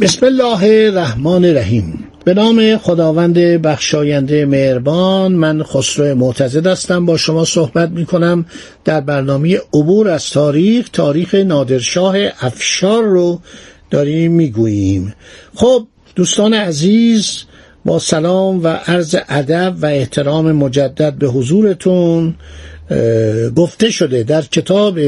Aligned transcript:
بسم 0.00 0.26
الله 0.26 0.86
الرحمن 0.88 1.44
الرحیم. 1.44 2.04
به 2.24 2.34
نام 2.34 2.76
خداوند 2.76 3.38
بخشاینده 3.38 4.46
مهربان 4.46 5.32
من 5.32 5.62
خسرو 5.62 6.14
معتزد 6.14 6.66
هستم. 6.66 7.06
با 7.06 7.16
شما 7.16 7.44
صحبت 7.44 7.90
می 7.90 8.06
کنم 8.06 8.46
در 8.84 9.00
برنامه 9.00 9.58
عبور 9.74 10.08
از 10.08 10.30
تاریخ 10.30 10.88
تاریخ 10.92 11.34
نادرشاه 11.34 12.16
افشار 12.40 13.02
رو 13.02 13.40
داریم 13.90 14.32
می‌گوییم. 14.32 15.14
خب 15.54 15.86
دوستان 16.14 16.54
عزیز 16.54 17.44
با 17.84 17.98
سلام 17.98 18.64
و 18.64 18.68
عرض 18.68 19.16
ادب 19.28 19.74
و 19.82 19.86
احترام 19.86 20.52
مجدد 20.52 21.14
به 21.14 21.26
حضورتون 21.26 22.34
گفته 23.56 23.90
شده 23.90 24.22
در 24.22 24.42
کتاب 24.42 24.98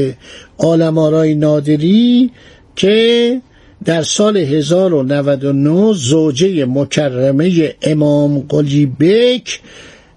عالم 0.57 0.99
نادری 1.39 2.31
که 2.75 3.41
در 3.85 4.01
سال 4.01 4.37
1099 4.37 5.93
زوجه 5.93 6.65
مکرمه 6.65 7.75
امام 7.81 8.39
قلی 8.39 8.85
بک 8.85 9.59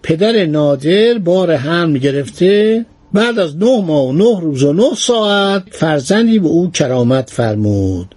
پدر 0.02 0.46
نادر 0.46 1.18
بار 1.18 1.54
حمل 1.54 1.98
گرفته. 1.98 2.84
بعد 3.12 3.38
از 3.38 3.56
نه 3.56 3.80
ماه 3.80 4.08
و 4.08 4.12
نه 4.12 4.40
روز 4.40 4.62
و 4.62 4.72
نه 4.72 4.94
ساعت 4.96 5.62
فرزندی 5.70 6.38
به 6.38 6.48
او 6.48 6.70
کرامت 6.70 7.30
فرمود. 7.30 8.14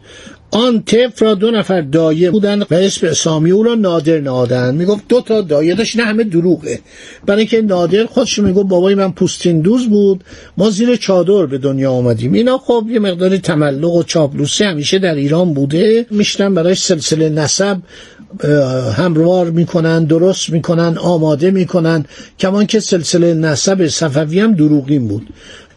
آن 0.51 0.83
طفل 0.83 1.25
را 1.25 1.33
دو 1.33 1.51
نفر 1.51 1.81
دایه 1.81 2.31
بودن 2.31 2.61
و 2.61 2.65
اسم 2.71 3.07
اسامی 3.07 3.51
او 3.51 3.63
را 3.63 3.75
نادر 3.75 4.19
نادن 4.19 4.75
می‌گفت 4.75 5.03
دو 5.09 5.21
تا 5.21 5.41
دایه 5.41 5.75
داشت 5.75 5.97
نه 5.97 6.03
همه 6.03 6.23
دروغه. 6.23 6.79
برای 7.25 7.39
اینکه 7.39 7.61
نادر 7.61 8.05
خودش 8.05 8.39
می‌گفت 8.39 8.67
بابای 8.67 8.95
من 8.95 9.11
پوستین 9.11 9.61
دوز 9.61 9.87
بود. 9.87 10.23
ما 10.57 10.69
زیر 10.69 10.95
چادر 10.95 11.45
به 11.45 11.57
دنیا 11.57 11.91
آمدیم. 11.91 12.33
اینا 12.33 12.57
خب 12.57 12.85
یه 12.89 12.99
مقداری 12.99 13.37
تملق 13.37 13.93
و 13.93 14.03
چاپلوسی 14.03 14.63
همیشه 14.63 14.99
در 14.99 15.15
ایران 15.15 15.53
بوده. 15.53 16.05
میشتن 16.11 16.53
برای 16.53 16.75
سلسله 16.75 17.29
نسب 17.29 17.77
همروار 18.97 19.49
می‌کنن 19.49 20.03
درست 20.03 20.49
می‌کنن 20.49 20.97
آماده 20.97 21.51
می‌کنن. 21.51 22.05
کمان 22.39 22.65
که 22.65 22.79
سلسله 22.79 23.33
نسب 23.33 23.87
صفوی 23.87 24.39
هم 24.39 24.53
دروغین 24.53 25.07
بود. 25.07 25.27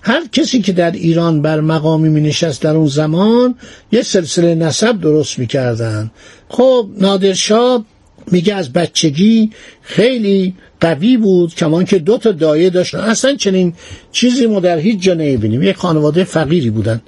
هر 0.03 0.23
کسی 0.33 0.63
که 0.63 0.73
در 0.73 0.91
ایران 0.91 1.43
بر 1.43 1.61
مقامی 1.61 2.09
می 2.09 2.21
نشست 2.21 2.63
در 2.63 2.77
اون 2.77 2.87
زمان 2.87 3.55
یه 3.93 4.03
سلسله 4.03 4.55
نسب 4.55 5.01
درست 5.01 5.39
می 5.39 5.47
کردن 5.47 6.11
خب 6.49 6.89
نادرشاه 6.99 7.85
میگه 8.31 8.55
از 8.55 8.73
بچگی 8.73 9.51
خیلی 9.83 10.55
قوی 10.81 11.17
بود 11.17 11.55
کمان 11.55 11.85
که 11.85 11.99
دو 11.99 12.19
تا 12.19 12.33
دایه 12.33 12.71
داشتن. 12.71 12.99
اصلا 12.99 13.37
چنین 13.37 13.75
چیزی 14.13 14.47
ما 14.47 14.61
در 14.61 14.79
هیچ 14.79 15.01
جا 15.01 15.15
نمی‌بینیم. 15.15 15.63
یک 15.63 15.77
خانواده 15.77 16.25
فقیری 16.25 16.71
بودن 16.71 17.03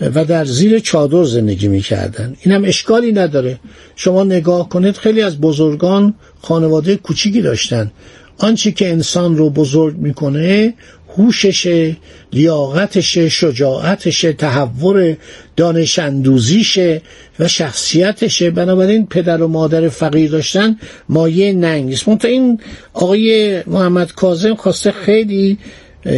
و 0.00 0.24
در 0.24 0.44
زیر 0.44 0.78
چادر 0.78 1.24
زندگی 1.24 1.68
می‌کردن. 1.68 2.36
این 2.42 2.54
هم 2.54 2.64
اشکالی 2.64 3.12
نداره. 3.12 3.60
شما 3.96 4.24
نگاه 4.24 4.68
کنید 4.68 4.96
خیلی 4.96 5.22
از 5.22 5.40
بزرگان 5.40 6.14
خانواده 6.42 6.96
کوچیکی 6.96 7.42
داشتن. 7.42 7.92
آنچه 8.38 8.72
که 8.72 8.88
انسان 8.88 9.36
رو 9.36 9.50
بزرگ 9.50 9.96
می‌کنه 9.96 10.74
هوششه 11.18 11.96
لیاقتشه 12.32 13.28
شجاعتشه 13.28 14.32
تحور 14.32 15.16
دانش 15.56 15.98
اندوزیشه 15.98 17.02
و 17.38 17.48
شخصیتشه 17.48 18.50
بنابراین 18.50 19.06
پدر 19.06 19.42
و 19.42 19.48
مادر 19.48 19.88
فقیر 19.88 20.30
داشتن 20.30 20.76
مایه 21.08 21.52
ننگ 21.52 21.84
نیست 21.84 22.08
منتها 22.08 22.30
این 22.30 22.60
آقای 22.92 23.62
محمد 23.66 24.12
کاظم 24.12 24.54
خواسته 24.54 24.90
خیلی 24.90 25.58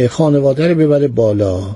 خانواده 0.09 0.67
رو 0.67 0.75
ببره 0.75 1.07
بالا. 1.07 1.75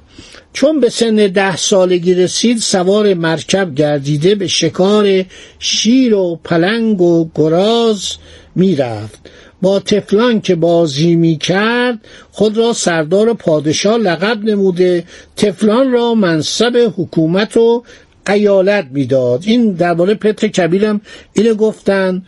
چون 0.53 0.79
به 0.79 0.89
سن 0.89 1.15
ده 1.15 1.55
سالگی 1.55 2.13
رسید 2.13 2.57
سوار 2.57 3.13
مرکب 3.13 3.75
گردیده 3.75 4.35
به 4.35 4.47
شکار 4.47 5.23
شیر 5.59 6.15
و 6.15 6.39
پلنگ 6.43 7.01
و 7.01 7.29
گراز 7.35 8.15
می‌رفت. 8.55 9.29
با 9.61 9.79
تفلان 9.79 10.41
که 10.41 10.55
بازی 10.55 11.15
می 11.15 11.37
کرد 11.37 11.99
خود 12.31 12.57
را 12.57 12.73
سردار 12.73 13.33
پادشاه 13.33 13.97
لقب 13.97 14.43
نموده. 14.43 15.03
تفلان 15.37 15.91
را 15.91 16.13
منصب 16.13 16.93
حکومت 16.97 17.57
و 17.57 17.83
قیالت 18.25 18.87
می‌داد. 18.91 19.43
این 19.45 19.71
درباره 19.71 20.13
پتر 20.13 20.47
کبیرم 20.47 21.01
اینو 21.33 21.53
گفتن. 21.53 22.23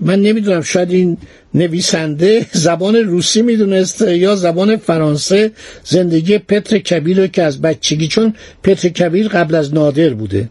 من 0.00 0.20
نمی‌دونم 0.20 0.62
شاید 0.62 0.90
این 0.90 1.16
نویسنده 1.54 2.46
زبان 2.52 2.96
روسی 2.96 3.42
می‌دونسته 3.42 4.18
یا 4.18 4.36
زبان 4.36 4.76
فرانسه. 4.76 5.52
زندگی 5.84 6.38
پتر 6.38 6.78
کبیر 6.78 7.20
رو 7.20 7.26
که 7.26 7.42
از 7.42 7.62
بچگی 7.62 8.08
چون 8.08 8.34
پتر 8.62 8.88
کبیر 8.88 9.28
قبل 9.28 9.54
از 9.54 9.74
نادر 9.74 10.14
بوده. 10.14 10.48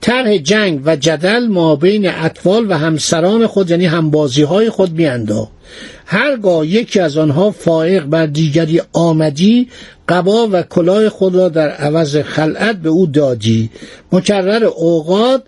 طرح 0.00 0.36
جنگ 0.36 0.80
و 0.84 0.96
جدل 0.96 1.46
ما 1.46 1.76
بین 1.76 2.08
اطفال 2.10 2.70
و 2.70 2.78
همسران 2.78 3.46
خود 3.46 3.70
یعنی 3.70 3.86
همبازی 3.86 4.42
های 4.42 4.70
خود 4.70 4.92
میانداخت. 4.92 5.57
هرگاه 6.06 6.66
یکی 6.66 7.00
از 7.00 7.16
آنها 7.16 7.50
فائق 7.50 8.04
بر 8.04 8.26
دیگری 8.26 8.80
آمدی 8.92 9.68
قبا 10.08 10.48
و 10.52 10.62
کلاه 10.62 11.08
خود 11.08 11.34
را 11.34 11.48
در 11.48 11.68
عوض 11.68 12.16
خلعت 12.16 12.76
به 12.76 12.88
او 12.88 13.06
دادی. 13.06 13.70
مکرر 14.12 14.64
اوقات 14.64 15.42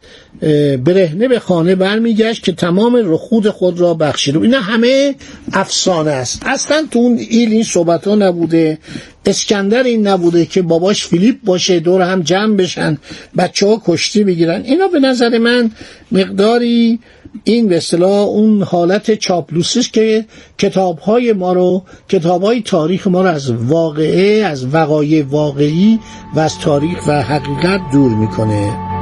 برهنه 0.85 1.29
به 1.29 1.39
خانه 1.39 1.75
برمیگشت 1.75 2.45
که 2.45 2.53
تمام 2.53 2.97
رخود 3.13 3.49
خود 3.49 3.81
را 3.81 3.95
بخشید. 3.95 4.37
اینا 4.37 4.61
همه 4.61 5.15
افسانه 5.53 6.11
است. 6.11 6.43
اصلا 6.47 6.87
تو 6.91 6.99
اون 6.99 7.19
ایل 7.19 7.53
این 7.53 7.63
صحبت 7.63 8.07
ها 8.07 8.15
نبوده 8.15 8.79
اسکندر 9.27 9.83
این 9.83 10.07
نبوده 10.07 10.47
که 10.47 10.63
باباش 10.63 11.07
فیلیپ 11.07 11.37
باشه 11.45 11.81
دور 11.81 12.03
هم 12.03 12.23
جمع 12.23 12.57
بشن 12.57 12.99
بچه 13.39 13.67
ها 13.67 13.83
کشتی 13.87 14.25
بگیرن. 14.25 14.63
اینا 14.65 14.89
به 14.89 15.01
نظر 15.01 15.39
من 15.39 15.71
مقداری 16.13 17.01
این 17.45 17.69
به 17.69 17.77
اصطلاح 17.77 18.29
اون 18.29 18.63
حالت 18.63 19.15
چاپلوسیش 19.15 19.91
که 19.91 20.25
کتاب 20.59 20.99
های 20.99 21.33
ما 21.33 21.53
رو 21.53 21.83
کتاب 22.09 22.43
های 22.43 22.63
تاریخ 22.63 23.07
ما 23.07 23.23
رو 23.23 23.29
از 23.29 23.51
واقعه 23.51 24.45
از 24.45 24.75
وقایع 24.75 25.25
واقعی 25.25 25.99
و 26.35 26.41
از 26.41 26.59
تاریخ 26.59 27.07
و 27.07 27.23
حقیقت 27.23 27.81
دور 27.93 28.11
می‌کنه. 28.11 29.00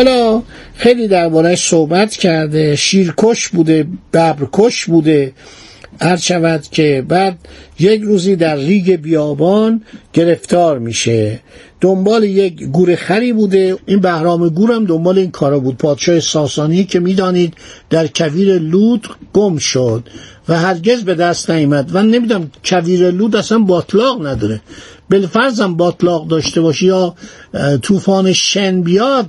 حالا 0.00 0.42
خیلی 0.76 1.08
دربارهش 1.08 1.68
صحبت 1.68 2.16
کرده 2.16 2.76
شیرکش 2.76 3.48
بوده 3.48 3.86
ببرکش 4.12 4.84
بوده 4.84 5.32
هر 6.00 6.16
شود 6.16 6.62
که 6.62 7.04
بعد 7.08 7.38
یک 7.78 8.02
روزی 8.02 8.36
در 8.36 8.56
ریگ 8.56 8.96
بیابان 8.96 9.82
گرفتار 10.12 10.78
میشه. 10.78 11.40
دنبال 11.80 12.24
یک 12.24 12.64
گور 12.64 12.96
خری 12.96 13.32
بوده. 13.32 13.76
این 13.86 14.00
بهرام 14.00 14.48
گور 14.48 14.72
هم 14.72 14.84
دنبال 14.84 15.18
این 15.18 15.30
کارا 15.30 15.58
بود. 15.58 15.76
پادشاه 15.76 16.20
ساسانی 16.20 16.84
که 16.84 17.00
می‌دانید 17.00 17.54
در 17.90 18.06
کویر 18.06 18.58
لود 18.58 19.08
گم 19.32 19.56
شد 19.56 20.08
و 20.48 20.58
هرگز 20.58 21.04
به 21.04 21.14
دست 21.14 21.50
نیامد. 21.50 21.90
و 21.92 22.02
نمی‌دونم 22.02 22.50
کویر 22.64 23.10
لود 23.10 23.36
اصلا 23.36 23.58
باطلاق 23.58 24.26
نداره. 24.26 24.60
بلفرزم 25.10 25.74
باطلاق 25.74 26.28
داشته 26.28 26.60
باشی 26.60 26.86
یا 26.86 27.14
طوفان 27.82 28.32
شن 28.32 28.82
بیاد 28.82 29.26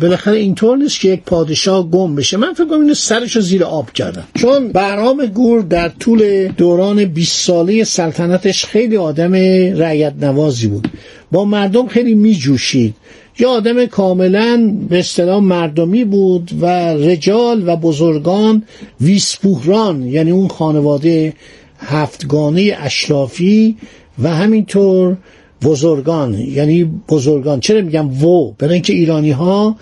بالاخره 0.00 0.36
اینطور 0.36 0.76
نیست 0.76 1.00
که 1.00 1.08
یک 1.08 1.22
پادشاه 1.22 1.90
گم 1.90 2.14
بشه. 2.14 2.36
من 2.36 2.52
فکر 2.52 2.64
کنم 2.64 2.80
اینو 2.80 2.94
سرشو 2.94 3.40
زیر 3.40 3.64
آب 3.64 3.92
کردن. 3.92 4.24
چون 4.34 4.68
بهرام 4.68 5.26
گور 5.26 5.62
در 5.62 5.88
طول 5.88 6.48
دوران 6.48 7.04
20 7.04 7.40
ساله 7.46 7.84
سلطنتش 7.84 8.64
خیلی 8.64 8.96
آدم 8.96 9.32
رعیت 9.78 10.14
نوازی 10.20 10.66
بود. 10.66 10.88
با 11.32 11.44
مردم 11.44 11.86
خیلی 11.86 12.14
می 12.14 12.34
جوشید 12.34 12.94
یا 13.38 13.50
آدم 13.50 13.86
کاملا 13.86 14.74
به 14.88 14.98
اصطلاح 14.98 15.42
مردمی 15.42 16.04
بود 16.04 16.50
و 16.60 16.66
رجال 16.94 17.68
و 17.68 17.76
بزرگان 17.76 18.62
ویسپوهران 19.00 20.02
یعنی 20.02 20.30
اون 20.30 20.48
خانواده 20.48 21.32
هفتگانه 21.78 22.76
اشرافی 22.80 23.76
و 24.22 24.30
همینطور 24.34 25.16
بزرگان 25.62 26.34
یعنی 26.34 26.84
بزرگان. 27.08 27.60
چرا 27.60 27.80
میگم 27.80 28.24
و؟ 28.24 28.52
برای 28.58 28.74
اینکه 28.74 28.92
ایرانی 28.92 29.30
ها 29.30 29.76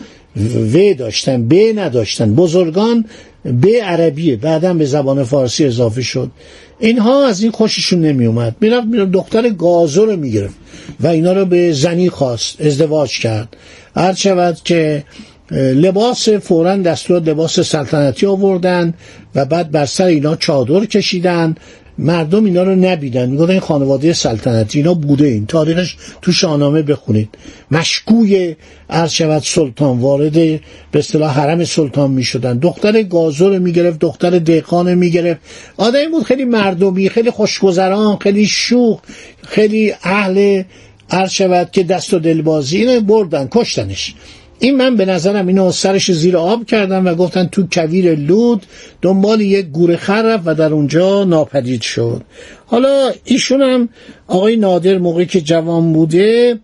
و 0.74 0.94
داشتن 0.98 1.48
ب 1.48 1.54
نداشتن. 1.76 2.34
بزرگان 2.34 3.04
به 3.44 3.82
عربیه 3.82 4.36
بعدا 4.36 4.74
به 4.74 4.84
زبان 4.84 5.24
فارسی 5.24 5.64
اضافه 5.64 6.02
شد. 6.02 6.30
اینها 6.78 7.26
از 7.26 7.42
این 7.42 7.50
خوششون 7.50 8.00
نمی 8.00 8.26
اومد 8.26 8.56
می‌رفت 8.60 8.86
می‌رفت 8.86 9.10
دختر 9.10 9.50
گازو 9.50 10.06
رو 10.06 10.16
می‌گرفت 10.16 10.54
و 11.00 11.06
اینا 11.06 11.32
رو 11.32 11.44
به 11.44 11.72
زنی 11.72 12.10
خواست 12.10 12.60
ازدواج 12.60 13.18
کرد. 13.18 13.56
هر 13.96 14.14
شود 14.14 14.58
که 14.64 15.04
لباس 15.52 16.28
فورا 16.28 16.76
دستور 16.76 17.20
لباس 17.20 17.60
سلطنتی 17.60 18.26
آوردن 18.26 18.94
و 19.34 19.44
بعد 19.44 19.70
بر 19.70 19.86
سر 19.86 20.04
اینا 20.04 20.36
چادر 20.36 20.84
کشیدن 20.84 21.54
مردم 22.02 22.44
اینا 22.44 22.62
رو 22.62 22.76
نبیدن 22.76 23.28
میگن 23.28 23.50
این 23.50 23.60
خانواده 23.60 24.12
سلطنتی 24.12 24.78
اینا 24.78 24.94
بوده 24.94 25.26
این. 25.26 25.46
تاریخش 25.46 25.96
تو 26.22 26.32
شاهنامه 26.32 26.82
بخونید 26.82 27.28
مشکوی 27.70 28.56
عرض 28.90 29.10
شود 29.10 29.42
سلطان 29.42 30.00
وارد 30.00 30.32
به 30.32 30.60
اصطلاح 30.94 31.40
حرم 31.40 31.64
سلطان 31.64 32.10
می‌شدن. 32.10 32.58
دختر 32.58 33.02
گازو 33.02 33.48
رو 33.48 33.58
می‌گرفت 33.58 33.98
دختر 33.98 34.38
دهقان 34.38 34.94
می‌گرفت. 34.94 35.40
آدمی 35.76 36.06
بود 36.06 36.22
خیلی 36.22 36.44
مردمی 36.44 37.08
خیلی 37.08 37.30
خوشگذران 37.30 38.16
خیلی 38.16 38.46
شوخ 38.46 39.00
خیلی 39.42 39.92
اهل 40.02 40.62
عرض 41.10 41.32
که 41.72 41.82
دست 41.82 42.14
و 42.14 42.18
دلبازی 42.18 42.76
اینو 42.76 43.00
بردن 43.00 43.48
کشتنش. 43.50 44.14
این 44.62 44.76
من 44.76 44.96
به 44.96 45.04
نظرم 45.04 45.46
اینو 45.46 45.72
سرش 45.72 46.12
زیر 46.12 46.36
آب 46.36 46.66
کردم 46.66 47.06
و 47.06 47.14
گفتن 47.14 47.46
تو 47.46 47.66
کویر 47.72 48.14
لود 48.14 48.66
دنبال 49.02 49.40
یک 49.40 49.66
گوره 49.66 49.96
خر 49.96 50.22
رفت 50.22 50.42
و 50.46 50.54
در 50.54 50.72
اونجا 50.72 51.24
ناپدید 51.24 51.80
شد. 51.80 52.22
حالا 52.66 53.12
ایشون 53.24 53.62
هم 53.62 53.88
آقای 54.26 54.56
نادر 54.56 54.98
موقعی 54.98 55.26
که 55.26 55.40
جوان 55.40 55.92
بوده 55.92 56.58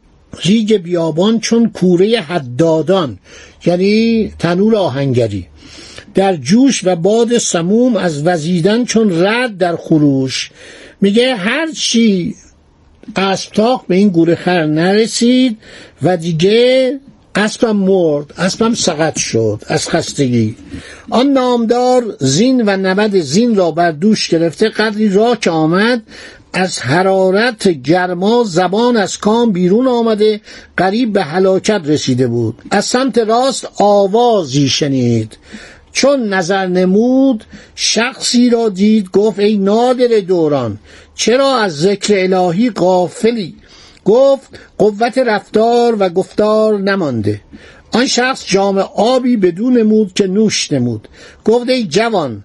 ریگ 0.44 0.76
بیابان 0.76 1.40
چون 1.40 1.70
کوره 1.70 2.20
حدادان 2.20 3.18
یعنی 3.66 4.32
تنور 4.38 4.76
آهنگری. 4.76 5.46
در 6.14 6.36
جوش 6.36 6.80
و 6.84 6.96
باد 6.96 7.38
سموم 7.38 7.96
از 7.96 8.26
وزیدن 8.26 8.84
چون 8.84 9.24
رد 9.24 9.58
در 9.58 9.76
خروش. 9.76 10.50
میگه 11.00 11.34
هر 11.34 11.72
چی 11.72 12.34
اسبتاق 13.16 13.84
به 13.88 13.94
این 13.96 14.08
گوره 14.08 14.34
خر 14.34 14.66
نرسید 14.66 15.58
و 16.02 16.16
دیگه 16.16 17.00
اسبم 17.38 17.76
مرد 17.76 18.34
اسبم 18.38 18.74
سقط 18.74 19.18
شد 19.18 19.62
از 19.66 19.88
خستگی. 19.88 20.56
آن 21.10 21.26
نامدار 21.26 22.16
زین 22.20 22.62
و 22.66 22.76
نبد 22.76 23.16
زین 23.16 23.56
را 23.56 23.70
بر 23.70 23.90
دوش 23.90 24.28
گرفته 24.28 24.68
قدری 24.68 25.08
را 25.08 25.34
که 25.34 25.50
آمد 25.50 26.02
از 26.52 26.78
حرارت 26.78 27.68
گرما 27.68 28.44
زبان 28.46 28.96
از 28.96 29.18
کام 29.18 29.52
بیرون 29.52 29.88
آمده 29.88 30.40
قریب 30.76 31.12
به 31.12 31.22
هلاکت 31.22 31.80
رسیده 31.84 32.26
بود. 32.26 32.62
از 32.70 32.84
سمت 32.84 33.18
راست 33.18 33.68
آوازی 33.76 34.68
شنید. 34.68 35.38
چون 35.92 36.34
نظر 36.34 36.66
نمود 36.66 37.44
شخصی 37.74 38.50
را 38.50 38.68
دید 38.68 39.10
گفت 39.10 39.38
ای 39.38 39.56
نادر 39.56 40.20
دوران 40.28 40.78
چرا 41.14 41.58
از 41.58 41.78
ذکر 41.78 42.14
الهی 42.14 42.70
غافلی؟ 42.70 43.54
گفت 44.08 44.58
قوت 44.78 45.18
رفتار 45.18 45.96
و 45.98 46.08
گفتار 46.08 46.78
نمانده. 46.78 47.40
آن 47.92 48.06
شخص 48.06 48.44
جام 48.46 48.78
آبی 48.96 49.36
بدون 49.36 49.76
نمود 49.78 50.12
که 50.12 50.26
نوش 50.26 50.72
نمود. 50.72 51.08
گفت 51.44 51.68
ای 51.68 51.84
جوان 51.84 52.44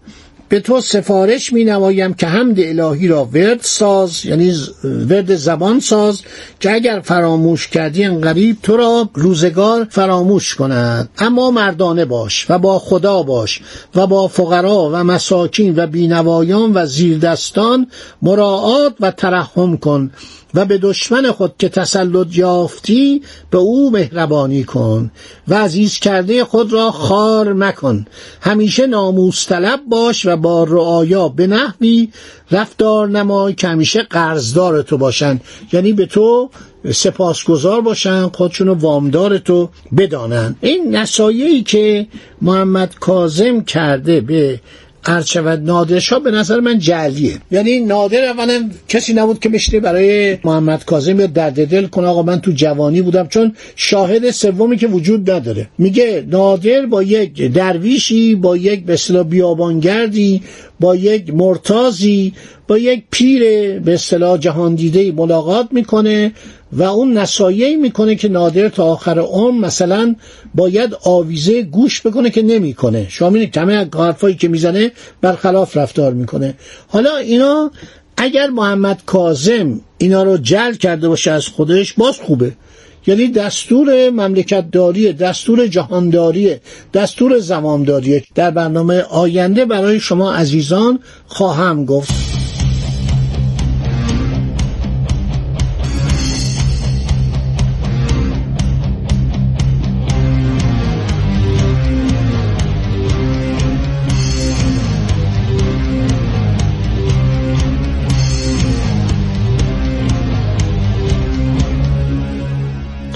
به 0.53 0.59
تو 0.59 0.81
سفارش 0.81 1.53
می 1.53 1.63
نمایم 1.63 2.13
که 2.13 2.27
حمد 2.27 2.59
الهی 2.59 3.07
را 3.07 3.25
ورد 3.25 3.59
ساز 3.61 4.25
یعنی 4.25 4.53
ورد 4.83 5.35
زبان 5.35 5.79
ساز 5.79 6.21
که 6.59 6.73
اگر 6.73 7.01
فراموش 7.03 7.67
کردی 7.67 8.07
قریب 8.07 8.57
تو 8.63 8.77
را 8.77 9.09
روزگار 9.13 9.87
فراموش 9.89 10.55
کند. 10.55 11.09
اما 11.17 11.51
مردانه 11.51 12.05
باش 12.05 12.45
و 12.49 12.59
با 12.59 12.79
خدا 12.79 13.23
باش 13.23 13.61
و 13.95 14.07
با 14.07 14.27
فقرا 14.27 14.89
و 14.93 14.95
مساکین 14.95 15.73
و 15.77 15.87
بینوایان 15.87 16.71
و 16.73 16.85
زیردستان 16.85 17.87
مراعات 18.21 18.93
و 18.99 19.11
ترحم 19.11 19.77
کن 19.77 20.11
و 20.53 20.65
به 20.65 20.77
دشمن 20.77 21.31
خود 21.31 21.53
که 21.59 21.69
تسلط 21.69 22.27
یافتی 22.31 23.21
به 23.49 23.57
او 23.57 23.91
مهربانی 23.91 24.63
کن 24.63 25.11
و 25.47 25.55
عزیز 25.55 25.99
کرده 25.99 26.45
خود 26.45 26.73
را 26.73 26.91
خار 26.91 27.53
مکن. 27.53 28.05
همیشه 28.41 28.87
ناموس 28.87 29.47
طلب 29.47 29.79
باش 29.89 30.25
و 30.25 30.35
با 30.43 30.63
رعایا 30.63 31.27
به 31.27 31.47
نحوی 31.47 32.09
رفتار 32.51 33.09
نمای 33.09 33.53
که 33.53 33.67
همیشه 33.67 34.03
قرضدار 34.03 34.81
تو 34.81 34.97
باشن. 34.97 35.39
یعنی 35.73 35.93
به 35.93 36.05
تو 36.05 36.49
سپاسگزار 36.91 37.81
باشن 37.81 38.27
خودشونو 38.29 38.73
وامدار 38.73 39.37
تو 39.37 39.69
بدانن. 39.97 40.55
این 40.61 40.95
نصایحی 40.95 41.63
که 41.63 42.07
محمد 42.41 42.95
کازم 42.95 43.61
کرده 43.63 44.21
به 44.21 44.59
عرض 45.05 45.27
شود 45.27 45.65
نادرشاه 45.65 46.19
به 46.19 46.31
نظر 46.31 46.59
من 46.59 46.79
جلیه 46.79 47.33
یعنی 47.51 47.79
نادر 47.79 48.25
اولا 48.25 48.69
کسی 48.87 49.13
نبود 49.13 49.39
که 49.39 49.49
بشته 49.49 49.79
برای 49.79 50.37
محمد 50.43 50.85
کاظم 50.85 51.19
یا 51.19 51.27
درد 51.27 51.67
دل 51.67 51.87
کنه. 51.87 52.07
آقا 52.07 52.21
من 52.23 52.41
تو 52.41 52.51
جوانی 52.51 53.01
بودم 53.01 53.27
چون 53.27 53.55
شاهد 53.75 54.31
سومی 54.31 54.77
که 54.77 54.87
وجود 54.87 55.31
نداره. 55.31 55.67
میگه 55.77 56.25
نادر 56.27 56.85
با 56.85 57.03
یک 57.03 57.53
درویشی 57.53 58.35
با 58.35 58.57
یک 58.57 58.85
به 58.85 59.23
بیابانگردی 59.23 60.41
با 60.83 60.95
یک 60.95 61.33
مرتازی 61.33 62.33
با 62.67 62.77
یک 62.77 63.03
پیر 63.11 63.41
به 63.79 63.93
اصطلاح 63.93 64.37
جهان 64.37 64.75
دیده 64.75 65.11
ملاقات 65.11 65.67
می‌کنه 65.71 66.33
و 66.71 66.83
اون 66.83 67.17
نصایحی 67.17 67.75
می‌کنه 67.75 68.15
که 68.15 68.29
نادر 68.29 68.69
تا 68.69 68.85
آخر 68.85 69.19
عمر 69.19 69.65
مثلا 69.65 70.15
باید 70.55 70.95
آویزه 71.03 71.61
گوش 71.61 72.01
بکنه 72.07 72.29
که 72.29 72.41
نمی‌کنه. 72.41 73.05
شما 73.09 73.29
می‌بینید 73.29 73.57
همه 73.57 73.89
حرفایی 73.95 74.35
که 74.35 74.47
می‌زنه 74.47 74.91
برخلاف 75.21 75.77
رفتار 75.77 76.13
می‌کنه. 76.13 76.53
حالا 76.87 77.17
اینا 77.17 77.71
اگر 78.17 78.47
محمد 78.47 79.01
کاظم 79.05 79.81
اینا 79.97 80.23
رو 80.23 80.37
جل 80.37 80.73
کرده 80.73 81.07
باشه 81.07 81.31
از 81.31 81.47
خودش 81.47 81.93
باز 81.93 82.19
خوبه. 82.19 82.51
یعنی 83.07 83.27
دستور 83.27 84.09
مملکت 84.09 84.71
داریه 84.71 85.13
دستور 85.13 85.67
جهانداریه 85.67 86.61
دستور 86.93 87.39
زمامداریه. 87.39 88.23
در 88.35 88.51
برنامه 88.51 89.01
آینده 89.01 89.65
برای 89.65 89.99
شما 89.99 90.33
عزیزان 90.33 90.99
خواهم 91.27 91.85
گفت. 91.85 92.22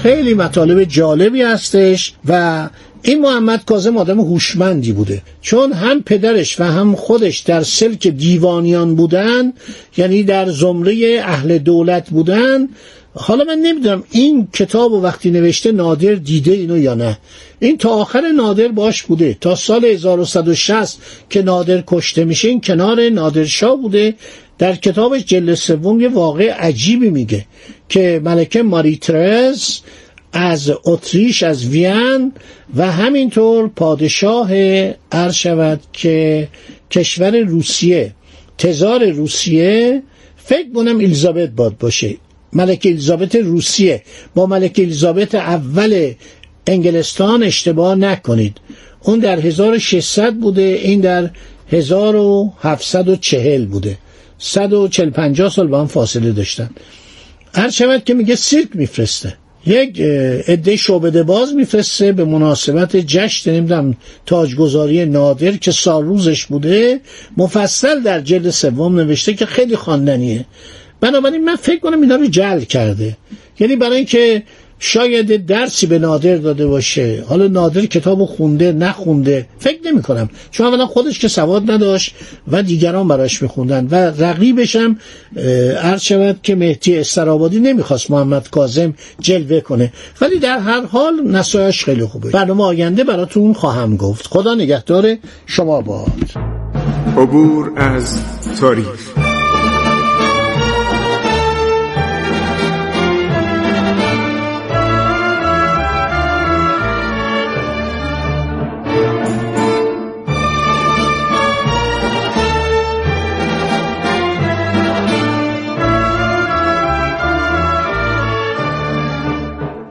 خیلی 0.02 0.34
مطالب 0.34 0.84
جالبی 0.84 1.42
هستش 1.42 2.12
و 2.28 2.68
این 3.02 3.20
محمد 3.20 3.64
کاظم 3.64 3.96
آدم 3.96 4.20
هوشمندی 4.20 4.92
بوده. 4.92 5.22
چون 5.42 5.72
هم 5.72 6.02
پدرش 6.02 6.60
و 6.60 6.64
هم 6.64 6.94
خودش 6.94 7.38
در 7.38 7.62
سلک 7.62 8.08
دیوانیان 8.08 8.94
بودن 8.94 9.52
یعنی 9.96 10.22
در 10.22 10.48
زمره 10.48 11.20
اهل 11.24 11.58
دولت 11.58 12.10
بودن. 12.10 12.68
حالا 13.14 13.44
من 13.44 13.58
نمی‌دونم 13.58 14.02
این 14.10 14.48
کتاب 14.52 14.92
و 14.92 15.02
وقتی 15.02 15.30
نوشته 15.30 15.72
نادر 15.72 16.14
دیده 16.14 16.52
اینو 16.52 16.78
یا 16.78 16.94
نه. 16.94 17.18
این 17.60 17.78
تا 17.78 17.90
آخر 17.90 18.22
نادر 18.36 18.68
باش 18.68 19.02
بوده. 19.02 19.36
تا 19.40 19.54
سال 19.54 19.84
1160 19.84 20.98
که 21.30 21.42
نادر 21.42 21.82
کشته 21.86 22.24
میشه 22.24 22.48
این 22.48 22.60
کنار 22.60 23.08
نادرشاه 23.08 23.76
بوده. 23.76 24.14
در 24.58 24.74
کتابش 24.74 25.24
جلد 25.24 25.54
سوم 25.54 26.00
یه 26.00 26.08
واقع 26.08 26.50
عجیبی 26.50 27.10
میگه 27.10 27.44
که 27.88 28.20
ملکه 28.24 28.62
ماری 28.62 28.96
ترز 28.96 29.78
از 30.32 30.72
اتریش 30.84 31.42
از 31.42 31.66
وین 31.66 32.32
و 32.76 32.92
همینطور 32.92 33.68
پادشاه 33.68 34.52
عرض 35.12 35.34
شود 35.34 35.80
که 35.92 36.48
کشور 36.90 37.36
روسیه 37.36 38.12
تزار 38.58 39.10
روسیه 39.10 40.02
فکر 40.36 40.72
کنم 40.74 40.96
الیزابت 40.96 41.48
باد 41.48 41.78
باشه. 41.78 42.16
ملکه 42.52 42.88
الیزابت 42.88 43.36
روسیه. 43.36 44.02
با 44.34 44.46
ملکه 44.46 44.82
الیزابت 44.82 45.34
اول 45.34 46.12
انگلستان 46.66 47.42
اشتباه 47.42 47.94
نکنید. 47.94 48.56
اون 49.02 49.18
در 49.18 49.40
1600 49.40 50.34
بوده 50.34 50.62
این 50.62 51.00
در 51.00 51.30
1740 51.72 53.64
بوده. 53.64 53.98
140 54.38 55.10
50 55.10 55.50
سال 55.50 55.66
با 55.66 55.80
هم 55.80 55.86
فاصله 55.86 56.32
داشتن. 56.32 56.70
هر 57.54 57.70
شود 57.70 58.04
که 58.04 58.14
میگه 58.14 58.34
سیرک 58.34 58.68
میفرسته. 58.74 59.34
یک 59.66 60.00
عده 60.48 60.76
شعبده 60.76 61.22
باز 61.22 61.54
میفرسته 61.54 62.12
به 62.12 62.24
مناسبت 62.24 62.96
جشن 62.96 63.52
نمی‌دونم 63.52 63.94
تاجگذاری 64.26 65.06
نادر 65.06 65.52
که 65.52 65.70
سال 65.72 66.04
روزش 66.04 66.44
بوده 66.46 67.00
مفصل 67.36 68.00
در 68.02 68.20
جلد 68.20 68.50
سوم 68.50 68.96
نوشته 68.96 69.34
که 69.34 69.46
خیلی 69.46 69.76
خواندنیه. 69.76 70.44
بنابراین 71.00 71.44
من 71.44 71.56
فکر 71.56 71.80
کنم 71.80 72.00
اینا 72.00 72.16
رو 72.16 72.26
جل 72.26 72.60
کرده. 72.60 73.16
یعنی 73.60 73.76
برای 73.76 73.96
اینکه 73.96 74.42
شاید 74.78 75.46
درسی 75.46 75.86
به 75.86 75.98
نادر 75.98 76.36
داده 76.36 76.66
باشه. 76.66 77.24
حالا 77.28 77.46
نادر 77.46 77.86
کتاب 77.86 78.24
خونده 78.24 78.72
نخونده. 78.72 79.46
فکر 79.58 79.78
نمی 79.84 80.02
کنم 80.02 80.30
چون 80.50 80.66
اولا 80.66 80.86
خودش 80.86 81.18
که 81.18 81.28
سواد 81.28 81.70
نداشت 81.70 82.14
و 82.48 82.62
دیگران 82.62 83.08
براش 83.08 83.42
میخوندن. 83.42 83.88
و 83.90 83.94
رقیبش 84.24 84.76
هم 84.76 84.98
عرض 85.82 86.02
شود 86.02 86.38
که 86.42 86.54
مهدی 86.54 86.98
استرابادی 86.98 87.58
نمی‌خواست 87.58 88.10
محمد 88.10 88.50
کازم 88.50 88.94
جلوه 89.20 89.60
کنه. 89.60 89.92
ولی 90.20 90.38
در 90.38 90.58
هر 90.58 90.86
حال 90.86 91.14
نصایش 91.26 91.84
خیلی 91.84 92.04
خوبه 92.04 92.30
برنامه 92.30 92.64
آینده 92.64 93.04
براتون 93.04 93.52
خواهم 93.52 93.96
گفت. 93.96 94.26
خدا 94.26 94.54
نگهدار 94.54 95.16
شما 95.46 95.80
باد. 95.80 96.08
عبور 97.16 97.72
از 97.76 98.18
تاریخ. 98.60 99.27